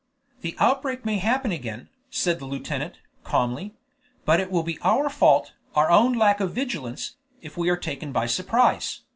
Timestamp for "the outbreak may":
0.41-1.19